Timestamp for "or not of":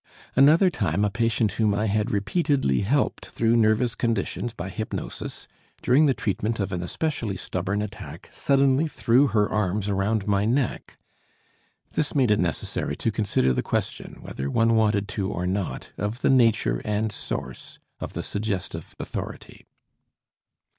15.31-16.21